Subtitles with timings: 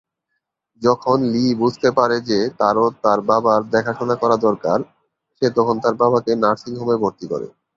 [0.81, 4.79] যখন লি বুঝতে পারে যে তারও তার বাবার দেখাশুনা করা দরকার,
[5.37, 7.47] সে তখন তার বাবাকে নার্সিং হোমে ভর্তি করে।